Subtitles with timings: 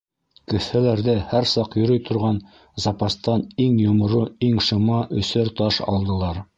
[0.53, 2.41] Кеҫәләрҙә һәр саҡ йөрөй торған
[2.87, 6.47] запастан иң йомро, иң шыма өсәр таш алдылар.